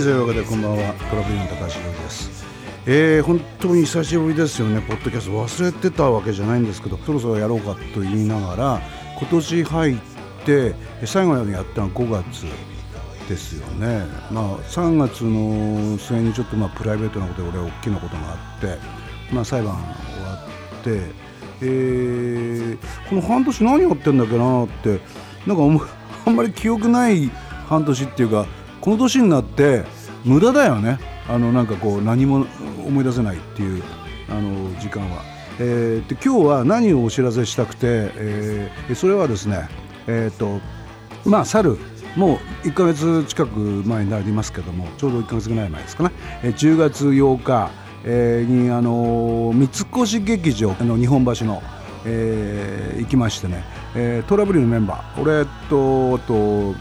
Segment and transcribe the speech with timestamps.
[0.00, 0.94] いというわけでこんばんは。
[1.10, 2.44] トラブルの高橋です。
[2.86, 4.80] えー、本当に久しぶりですよね。
[4.80, 5.32] ポッドキャスト。
[5.32, 8.80] 忘れてたわけじゃないんですけどそろそろやろうかと言いながら
[9.18, 9.96] 今年入っ
[10.46, 10.74] て
[11.04, 12.46] 最後にやったのは5月
[13.28, 18.78] ですよね、まあ、3月の末にちょっとまあプライベートなことで俺は大きなことがあって、
[19.32, 20.46] まあ、裁判終わ
[20.80, 21.00] って、
[21.60, 25.00] えー、この半年何やってんだっけなって
[25.46, 25.86] なんか
[26.26, 27.28] あんまり記憶ない
[27.68, 28.46] 半年っていうか
[28.80, 29.84] この年になって
[30.24, 30.98] 無駄だよね
[31.28, 32.46] あのなんかこう何も
[32.86, 33.82] 思い出せないっていう
[34.28, 35.22] あの時間は。
[35.62, 37.80] えー、で今日は何をお知らせしたくて、
[38.14, 39.68] えー、それはですね
[40.06, 40.58] え、ー、と
[41.26, 41.76] まあ猿
[42.16, 47.70] もう1か月近く前になりますけどもちょうど1か月ぐらい前ですかね、えー、10月8日、
[48.04, 49.68] えー、にあの三
[50.02, 51.62] 越劇場あの日本橋の、
[52.04, 56.74] えー、行きましてね、えー、トラブルのメンバー俺とと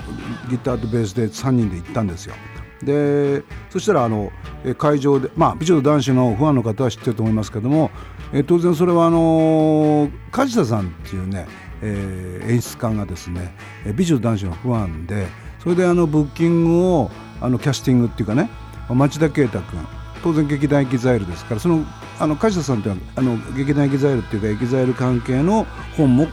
[0.50, 2.36] ギターとベースで3人で行ったんですよ。
[2.84, 4.32] でそしたらあの
[4.78, 7.92] 会場でまあ美女と男子のファンの方は知ってると思いますけども、
[8.32, 11.46] え当然それはあの梶田さんっていうね、
[11.82, 13.54] えー、演出家がですね
[13.96, 15.28] 美女と男子のファンで
[15.62, 18.50] それであのブッキングをあのキャスティングっていうかね
[18.90, 19.86] 町田啓太君
[20.24, 21.86] 当然劇団エキザイルですからその
[22.20, 26.28] あの梶田さんっていうあの劇団エキザイルっていうかエキザイル関係の本も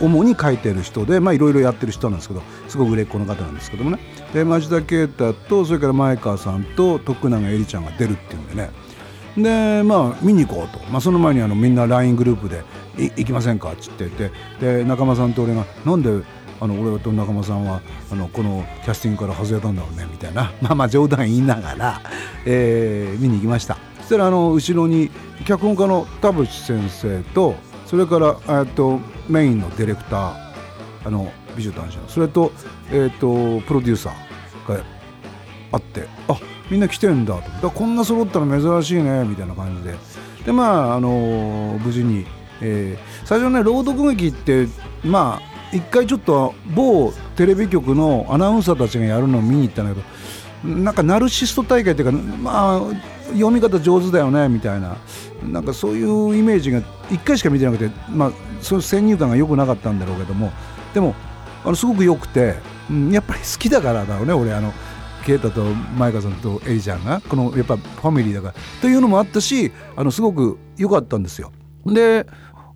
[0.00, 3.98] 主に書いてる人でいろいろやってる人なんですけどすごく売れっ子の方なんですけどもね。
[4.34, 8.70] で町田啓太とそれから前川さんと徳永絵里ちゃんが出るっていうんでね。
[9.36, 12.64] でまあ見に行こうと、まあ、その前にあのみんな LINE グループで
[13.16, 14.30] 「行きませんか?」っつって言って。
[14.60, 16.10] で仲間さんと俺が「なんで
[16.60, 20.52] あの俺と仲間さんはあのこのキャスティングから外れたんだろうね」みたいな。
[20.60, 22.00] まあまあ冗談言いながら、
[22.44, 23.78] えー、見に行きました。
[24.12, 25.10] たらあの後ろに
[25.46, 27.54] 脚本家の田淵先生と
[27.86, 30.52] それからとメインのディレクター
[31.04, 32.52] あの美女男子のそれと,、
[32.90, 34.84] えーと、プロデューサーが
[35.72, 36.38] あってあ
[36.70, 39.94] みんな来てんだとだこんな揃ったら珍しいねみたいな感じで。
[40.44, 42.26] でまああの無事に、
[42.60, 44.66] え、最初ね朗読劇って
[45.04, 50.00] まあ一回ちょっと某テレビ局のアナウンサーたちがやるのを見に行ったんだけ
[50.68, 52.80] どなんかナルシスト大会っていうかまあ
[53.28, 54.96] 読み方上手だよねみたいな。
[55.42, 60.52] なんかそういうイメージが1回しか見てなくて、まあ、その先入観が良くなかったんだろうけども。
[60.94, 61.14] でも
[61.64, 62.54] あのすごく良くて、
[62.90, 64.72] うん、やっぱり好きだからだろうね俺あの
[65.24, 67.20] 啓太と舞香さんとエリちゃんが。
[67.28, 68.54] このやっぱファミリーだから。
[68.80, 71.52] というのもあったしあのすごく良かったんですよ。
[71.86, 72.26] で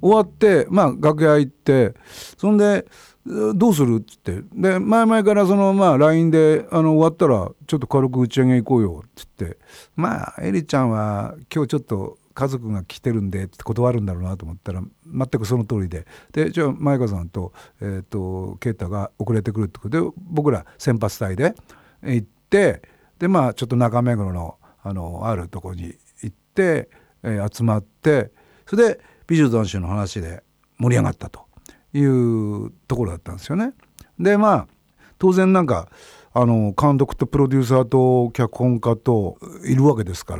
[0.00, 1.94] 終わってまあ楽屋行って
[2.36, 2.86] そんで
[3.26, 3.98] どうする？
[3.98, 4.42] っつって。
[4.54, 9.02] で前々からそのまあ LINE であの終わったらちょっと軽く打ち上げ行こうよ。
[9.04, 9.58] っつって。
[9.96, 16.06] まあエリちゃんは今日ちょっと家族が来てるんでって断るんだろうなと思ったら全くその通りで。
[16.32, 21.54] でじゃあ舞香さんと,、えーと、啓太が遅れてくるってことで僕ら先発隊で
[22.02, 22.82] 行って
[23.18, 26.90] でまあちょっと中目黒のあのあるとこに行って、
[27.24, 28.30] えー、集まって
[28.66, 30.44] それで美女男子の話で
[30.78, 31.45] 盛り上がったと。
[31.96, 33.72] いうところだったんですよね。
[34.18, 34.66] でまあ
[35.18, 35.88] 当然なんか
[36.32, 40.36] あの監督とプロデューサーと脚本家といるわけですか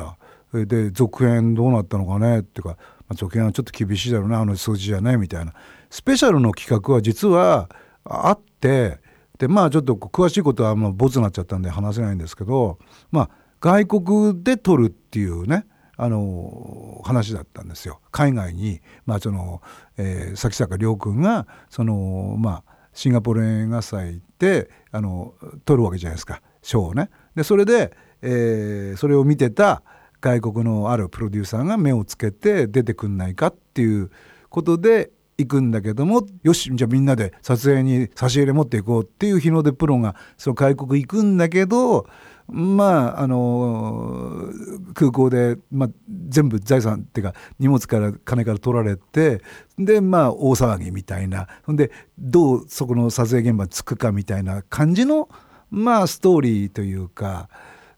[0.53, 2.77] らで続編どうなったのかねっていうか、ま
[3.11, 5.55] あ、続編はちょっと厳しいだろうなあの数字じゃねみたいな
[5.89, 7.71] スペシャルの企画は実は
[8.05, 8.99] あって
[9.39, 12.79] でまあちょっと詳しいことはもうボツになっちゃったんで話せないんですけど
[13.11, 13.31] まあ
[13.61, 19.63] 外国で撮るっていうねあの話だったんですよ海外に、まあその
[19.97, 25.35] えー、崎坂亮君がその、まあ、シンガポール映画祭であの
[25.65, 27.11] 撮るわけじゃないですか賞をね。
[27.35, 27.93] でそれで、
[28.23, 29.83] えー、それを見てた
[30.21, 34.11] 外国のあるプロデューサーが目をつけて出てくんないかっていう
[34.49, 42.07] ことで行くんだけどもよしじゃあみんなで撮影に差し入れ持っていこうっていう日の出プロがその外国行くんだけど
[42.49, 44.51] まああの
[44.95, 45.89] 空港で、まあ、
[46.29, 49.43] 全部財産っていうか荷物から金から取られて
[49.79, 51.49] でまあ大騒ぎみたいな。
[51.65, 55.29] ほんでどうそこの撮影現場に着くかみたいな感じの
[55.71, 57.49] まあストーリーというか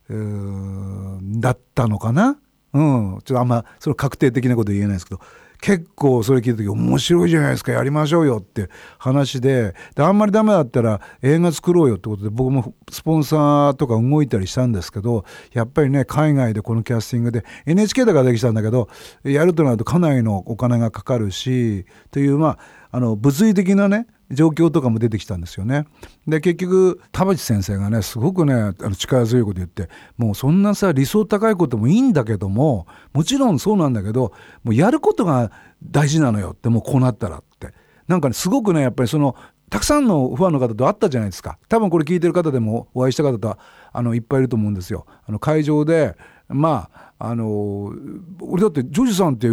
[0.09, 1.19] う。
[1.39, 2.37] だったのかな？
[2.73, 5.21] うん、ちょっとあんまその確定的なこと言えないですけど。
[5.61, 18.87] 結構それ聞いた時面白いじゃないですかやりましょうよって話でであんまりダメだったら映画作ろうよってことで僕もスポンサーとか動いたりしたんですけどやっぱりね海外でこのキャスティングで NHK だからできたんだけど
[19.23, 22.59] やるとなるとかなりのお金がかかるしというまあ
[22.91, 25.85] あの物理的なね状況とかも出てきたんですよね。
[26.27, 34.33] で結局田淵先生がねすごくねあの力強いこと言ってもうそんなさ理想高いこともいいんだけどももちろんそうなんだけど
[34.63, 35.51] もうやることが
[35.83, 37.73] 大事なのよってもうこうなったらって
[38.07, 39.35] なんかねすごくねやっぱりその
[39.69, 43.57] たくさんのファンの方と会ったじゃないですか多分これ聞いてる方でもお会いした方と
[43.91, 45.05] あのいっぱいいると思うんですよ。
[45.25, 46.15] あの会場で
[46.47, 47.93] まああの
[48.41, 49.47] 俺だってジョージさんって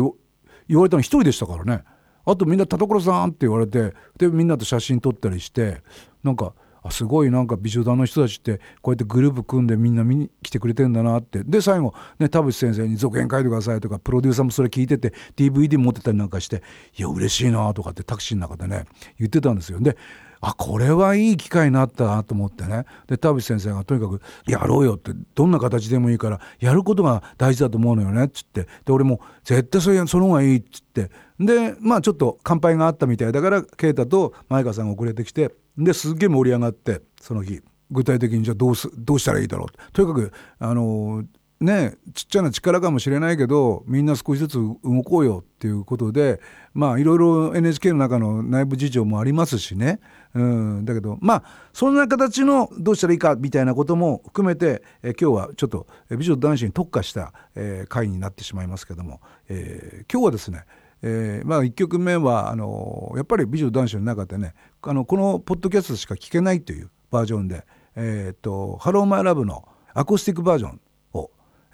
[0.69, 1.85] 言われたの一人でしたからね
[2.27, 5.83] あとみんな田所さんって言われてでみんなと写真撮ったりして
[6.23, 11.43] なんかあすごいなんか美女団の人たちってこうやってグループ組んでみんな見に来てくれてんだなって。
[11.45, 16.63] で最後ね田淵先生に続編書いてくださいとかプロデューサーもそれ聞いてて DVD 持ってたりなんかして
[16.97, 18.85] いや嬉しいなとかってタクシーの中でね
[19.19, 19.81] 言ってたんですよ。
[19.81, 19.97] で
[20.49, 22.85] あこれはいい機会になったなと思ってね。
[23.09, 28.69] で田淵先生がとにかく「やろうよ」ってどんな形でもいいからやることが大事だと思うのよねっつって。
[28.85, 31.11] で俺も絶対それその方がいいっつって。
[31.41, 33.33] でまあちょっと乾杯があったみたい。
[33.33, 37.61] だから啓太と前川さんが遅れてきてですっげえ盛り上がってその日。
[37.89, 39.93] 具体的にじゃあどうすどうしたらいいだろう。
[39.93, 41.23] とにかくあの
[41.61, 46.41] ねちっちゃな力かもしれないけどみんな少しずつ動こうよっていうことで
[46.75, 50.01] まあいろいろ NHK の中の内部事情もありますしね、
[50.35, 51.43] うん、だけどまあ
[51.73, 60.65] そんな形のどうしたらいいかみたいなことも含めて、え今日はちょっと美女男子に特化した、えー、回になってしまいますけども、えー、今日はですね
[61.03, 67.67] えーまあ、1曲目はあのやっぱり美女男子の中でねあのこのポッドキャストしか聴けないというバージョンで
[67.97, 70.81] 「えーと、ハローマイラブのアコースティックバージョン、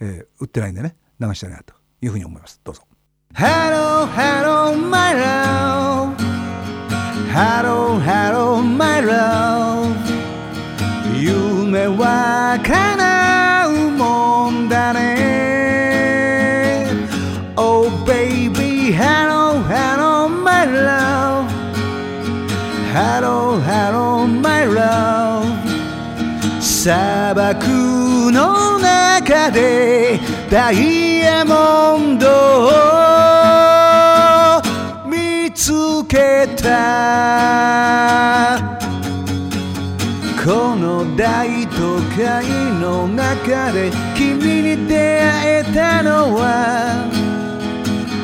[0.05, 2.61] え、売ってないんでね流したいなというふに思います。
[2.65, 16.89] どうぞ「Hello hello my love hello hello my love」夢は叶うもんだね
[17.57, 21.49] 「Oh baby ハローハローマイラー」
[22.93, 25.02] 「ハローハローマイラー」
[26.63, 27.67] 砂漠
[28.31, 32.71] の中でダイヤモンドを
[35.05, 35.73] 見つ
[36.07, 36.73] けた。
[40.45, 42.47] この大都会
[42.81, 47.11] の中で君に出会えたのは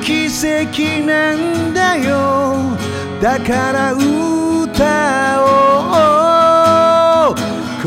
[0.05, 2.77] 奇跡なんだよ。
[3.21, 5.43] だから歌
[6.23, 6.28] おう。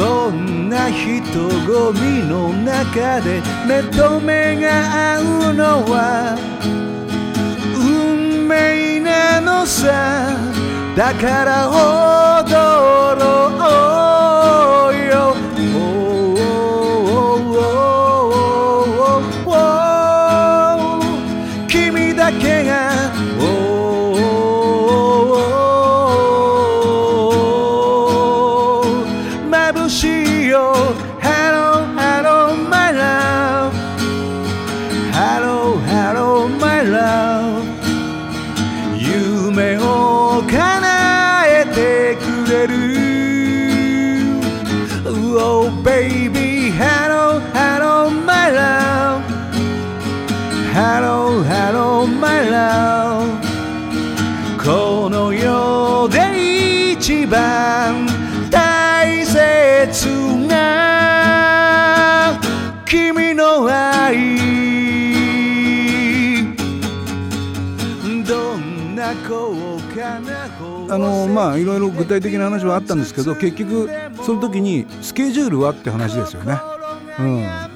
[0.02, 5.22] こんな人混みの中で目と目が合
[5.52, 6.36] うのは
[7.78, 10.36] 運命なのさ。
[10.98, 13.52] だから踊ろ
[40.48, 40.81] 番
[71.32, 73.90] まあいろいろ具体的な話はあったんですけど結局
[74.24, 76.60] その時にスケジュールはって話ですよね。
[77.20, 77.24] う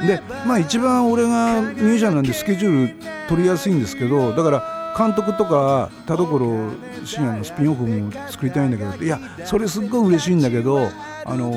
[0.03, 2.95] ん、でまあ一番俺がミュージシャンなんでスケジュール
[3.27, 6.71] 取りやすいんですけどだから監督とか田所
[7.03, 10.88] 深夜のスピンオフも作りたいんだけどいやそれすっごい嬉しいんだけど
[11.25, 11.53] あの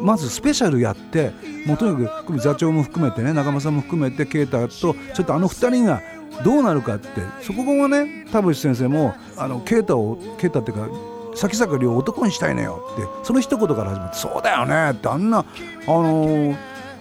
[0.00, 1.30] まずスペシャルやって
[1.64, 6.02] もうとにかく座長も含めてね仲間さんも含めて啓太とちょっとあの2人が
[6.44, 7.08] どうなるかって
[7.42, 15.42] そこがね田淵先生もあの啓太を啓太っていうか先坂亮を男にしたいのよってその一言から始まって「そうだよね」ってあんなあ
[15.86, 16.56] のー、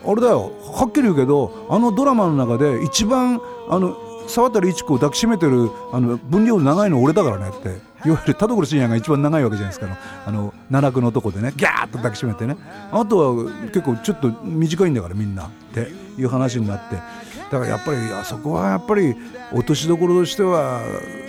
[0.06, 7.70] あれだよはっきり言うけどあのドラマの中で一番あの沢渡一子を抱きしめてるあの分量長いの俺だからねって
[8.08, 12.58] いわゆる田所信也が一番長いわけじゃないですかあの奈落のとこでねギャーッと抱きしめてね。
[12.92, 16.96] あとは結構ちょっと短いんだからみんなっていう話になって。
[16.96, 19.16] だからやっぱりあそこはやっぱり
[19.54, 20.82] 落としどころとしては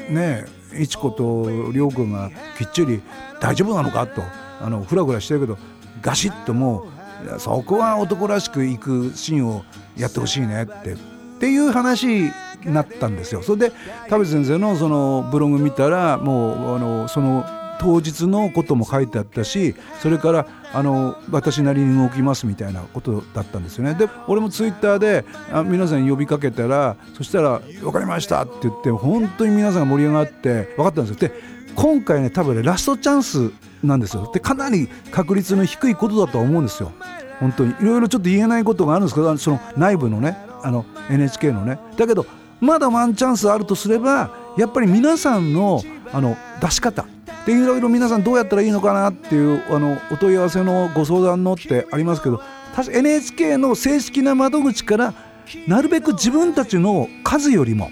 [0.09, 0.45] ね
[0.79, 3.03] 一子と亮君がきっちり
[3.41, 4.23] 大丈夫なのかと
[4.61, 5.59] あのフラフラしてるけど
[6.01, 6.87] ガシッとも
[7.37, 9.65] うそこは男らしくいくシーンを
[9.97, 10.97] やってほしいねってっ
[11.39, 12.31] ていう話に
[12.65, 13.43] なったんですよ。
[13.43, 13.73] それで
[14.09, 17.45] 田淵先生のそのブログ見たらもうあのその
[17.79, 23.95] 当日のことも書いてあったしそれからあの私なりに動きますみたいなことだったんですよね。
[23.95, 31.29] で俺もツイッターであ皆さん呼びかけたらそしたら「分かりました」って言って本当に皆さんが盛り上がって分かったんですよ。
[31.29, 31.35] で
[31.75, 33.51] 今回ね多分ねラストチャンス
[33.83, 34.31] なんですよ。
[34.33, 36.93] でかなり確率の低いことだとは思うんですよ。
[37.41, 37.75] 本当に。
[37.81, 41.79] いろいろちょっと言えないことがあるんですけどその内部のねあの NHK のね。
[41.97, 42.27] だけど
[42.61, 47.05] まだワンチャンスあるとすればやっぱり皆さんのあの出し方。
[47.47, 52.43] でいろいろ皆さんどうやったらいいのかなっていうあのお問い合わせのご相談のってありますけど
[52.77, 55.15] NHK の正式な窓口から
[55.69, 57.91] なるべく自分たちの数よりも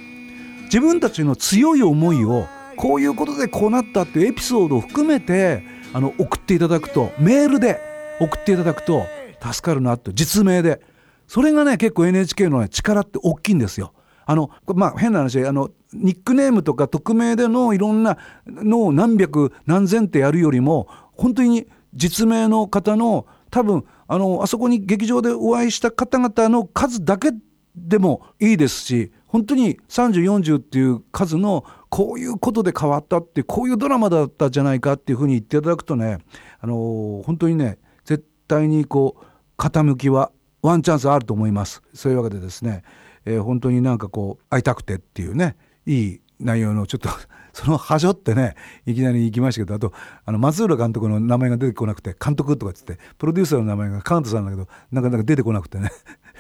[0.65, 7.81] 自分たちの強い思いをこういうことでこうなったっていうエピソードを含めてあの送っていただくとメールで
[8.21, 9.07] 送っていただくと
[9.41, 10.81] 助かるなと実名で
[11.29, 13.93] それがね結構 NHK の、ね、力って大きいんですよ。
[14.27, 27.31] あのまあ変な話あのニックネームとか匿名でのいろんなのを何百何千ってやるよりも本当に実名の方の多分あのあそこに劇場でお会いした方々の数だけ
[27.77, 36.19] でもいいですし本当に3040っていう数のこういうことで変わったってこういうドラマだったじゃないかっていうふうに言っていただくとね
[36.61, 39.25] あの本当にね絶対にこう
[39.61, 40.31] 傾きは
[40.63, 41.83] ワンチャンスあると思います。
[41.93, 42.85] そういうわけでですね、
[43.27, 47.09] えー、本当になんかこう会いたくてっていうねいい内容のちょっと
[47.53, 48.55] そのはしょってね
[48.87, 49.93] いきなり行きましたけどあと
[50.25, 55.91] あの松浦監督の名前が出てこなくて監督とかっつってプロデューサーの名前がカウントさんだけどなかなか出てこなくてね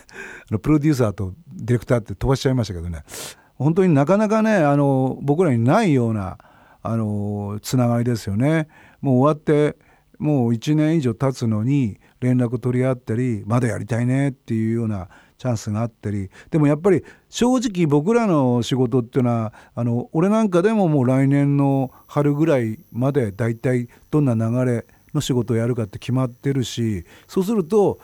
[0.50, 3.04] あのプロデューサーとディレクターって飛ばしちゃいましたけどね
[3.56, 6.38] 本当になかなかねあの僕らにないような
[6.82, 8.68] あのつながりですよね。
[9.00, 9.76] もう終わって
[10.18, 16.30] もう1年以上経つのに連絡取り合ったりまだやりたいねっていうようなチャンスがあったり。
[16.50, 27.98] でもやっぱり正直僕らの仕事っていうのはあの俺なんかでももう来年の春ぐらいまで大体どんな流れの仕事をやるかって決まってるしそうすると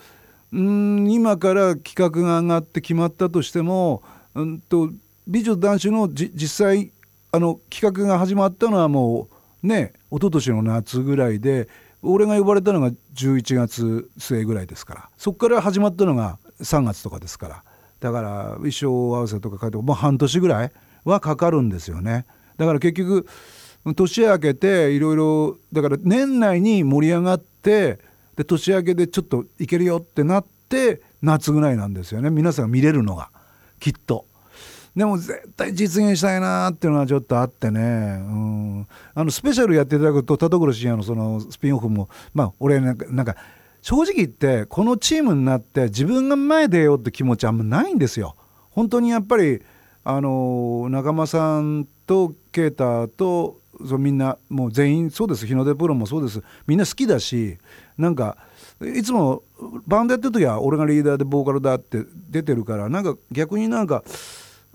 [0.53, 4.03] うん今から企画が上がって決まったとしても、
[4.35, 4.91] うんと、
[5.27, 6.91] 美女男子の実際
[7.33, 9.29] あの企画が始まったのはも
[9.63, 11.69] うね一昨年の夏ぐらいで
[12.03, 15.09] 俺が呼ばれたのが11月末ぐらいですから。
[15.19, 17.65] そこから始まったのが3月とかですから。
[18.01, 20.73] だから衣装合わせとか書いてもう半年ぐらい
[21.05, 22.25] はかかるんですよね。
[22.57, 23.27] だから結局
[23.95, 27.99] 年明けていろいろだから年内に盛り上がって
[28.37, 32.31] で年明けでちょっといけるよってなって夏ぐらいなんですよね。
[32.31, 33.31] 皆さん見れるのが
[33.79, 34.27] きっと。
[34.95, 43.37] でも絶対実現したいなっていうのはちょっとあってね、うん、あのスペシャルやっていただくと田所深夜のそのスピンオフもまあ俺なんかなんか
[43.83, 48.37] 正直言ってこのチームになって自分が前出ようって気持ちあんまないんですよ。
[48.71, 49.63] 本当にやっぱり
[50.05, 55.47] あの仲間さんと啓太とそみんなもう全員そうです。
[55.47, 56.43] 日の出プロもそうです。
[56.67, 57.59] みんな好きだし
[57.97, 58.37] なんか
[58.83, 59.43] いつも
[59.87, 64.03] バンドやってる時は俺がリーダーでボーカルだって出てるからなんか逆になんか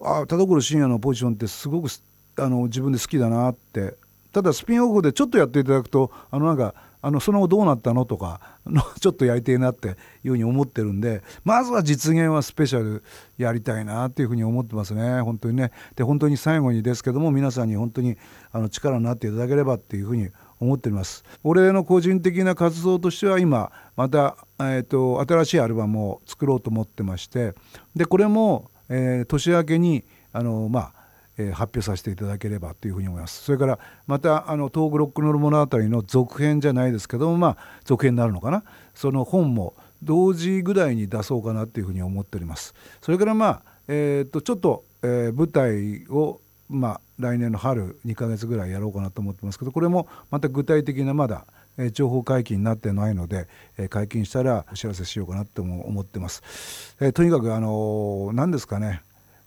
[0.02, 1.90] あ田所深夜のポジションってすごく
[2.38, 3.96] あの自分で好きだなって。
[4.36, 9.96] ただスピンオフでちょっとやっていただくとあのなんかあのその後どうなったのとかの ちょっとやりてえなっていう
[10.32, 13.02] ふうに思ってるんでまずは実現はスペシャル
[13.38, 15.22] やりたいなっていうふうに思ってますね。
[15.22, 15.72] 本当にね。
[15.96, 18.18] で本当に最後にですけども皆さんに本当に
[18.52, 20.28] あの力になっていただければっていうふうに
[20.60, 21.24] 思っております。
[21.46, 27.54] 俺の個人的な活動としては今また、えーと新しいアルバムを作ろうと思ってまして
[27.96, 30.94] でこれもえー、年明けにあの、まあ
[31.38, 33.44] えー、発表させていただければというふうに思います。
[33.44, 38.64] それからまたあの東北ロックノール物語の続編じゃないですけどもまあ続編になるのかな。
[38.94, 42.74] その本も同時ぐらいに出そうかなというふうに思っております。
[43.02, 46.40] それからまあ、えー、とちょっと、えー、舞台を
[46.70, 51.46] まあ来年の春2ヶ月ぐらいやろうかなと思ってますけどこれもまた具体的なまだ
[51.78, 56.96] え情報解禁になってないので、え解禁したらお知らせしようかなと思ってます。
[57.00, 59.02] えとにかくあの何ですかね、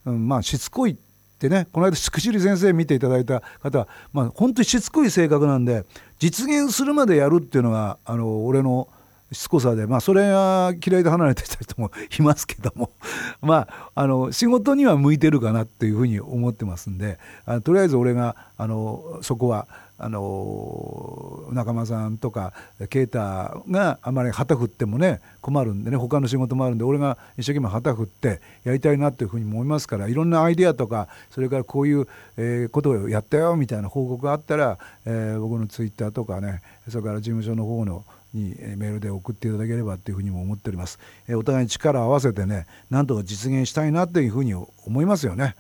[0.04, 0.96] うん、まあしつこいっ
[1.38, 5.84] てねこの間しくじり先生見ていただいた方は、まあ、本当にしつこい性格なんで
[6.18, 8.88] 実現するまでやるっていうのがあの俺の
[9.30, 12.92] しつこさで、まあ、それが嫌いで離れてた人もいますけども
[13.40, 19.68] まああの仕事には向いてるかなっていうふうに思ってますんであとりあえず俺があのそこは
[19.98, 22.52] あの仲間さんとか
[22.88, 45.56] 啓太があまり旗振ってもね困るんでね他の仕事もあるんで俺が一生懸命旗振ってやりたいなというふうに思いますからいろんなアイデアとかそれからこういう、え、ことをやったよみたいな報告があったら、えー、僕のツイッターとかねそれから事務所の方のにメールで送っていただければというふうにも思っております、えー、お互い力を合わせてねなんとか実現したいなというふうに思いますよね、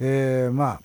[0.00, 0.80] えー、ま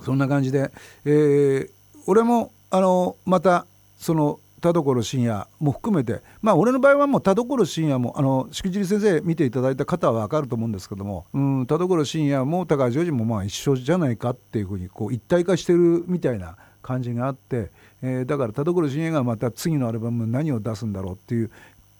[0.00, 0.70] あそんな感じで、
[1.04, 1.70] えー、
[2.08, 3.66] 俺もあのまた
[3.98, 21.50] その田所深夜も含めてまあ俺の場合はもう田所深夜もあのしくじり先生見ていただいた方は分かると思うんですけども、うん、田所深夜も高橋ジョージもまあ一緒じゃないかっていうふうにこう一体化してるみたいな感じがあって、えー、だから田所慎也がまた次のアルバム何を出すんだろうっていう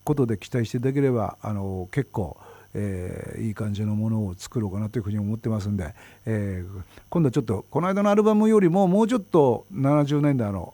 [0.03, 2.35] ことで期待していただければあの結構。
[2.73, 5.93] えー、いい感じのものを作ろうかなというふうに思ってますんで、
[6.25, 10.73] えー、今度はちょっとこの間のアルバムよりももうちょっと70年代の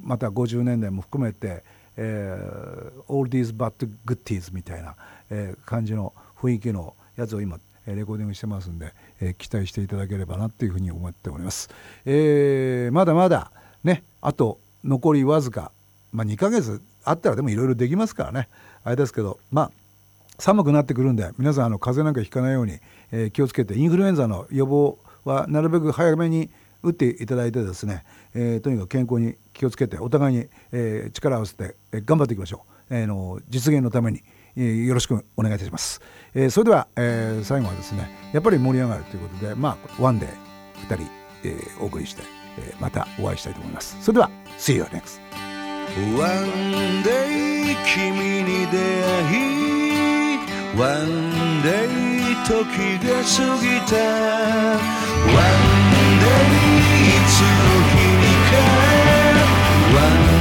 [0.00, 1.64] また50年代も含めて、
[1.96, 4.96] えー、All These But Goodies みたいな、
[5.30, 11.68] えー、感じの雰囲気のやつを今レコーディングしてますんで、えー、期待していただければなというふうに思っております、
[12.04, 13.50] えー、まだまだ
[13.82, 15.72] ねあと残りわずか、
[16.12, 18.48] まあ、2ヶ月あったらでもいろいろできますからね。
[18.84, 19.70] あれですけどまあ
[20.40, 22.78] 寒くなってくるんで皆さんあの風邪なんかひかないように、
[23.12, 26.50] えー、気をつけてインフルエンザの予防はなるべく早めに
[26.82, 28.04] 打っていただいてですね、
[28.34, 34.22] えー、とにかく健康に気をつけてお互いに、えー、力を合わせて、えー、頑張っていきましょう、えー、の実現のために、
[34.56, 36.00] えー、よろしくお願いいたします、
[36.34, 40.30] えー、それでは、えー、最後はですねやっぱり盛り上がるということでまあワンデー
[40.88, 41.10] 2人、
[41.44, 42.22] えー、お送りして、
[42.58, 43.96] えー、またお会いしたいと思います。
[44.00, 45.20] それでは See you next
[46.16, 49.89] One day 君に出会い
[50.76, 51.88] One day
[52.46, 52.54] 時
[53.04, 53.94] が過ぎた
[55.26, 55.44] One
[55.90, 58.52] day いつの日にか
[59.94, 60.39] One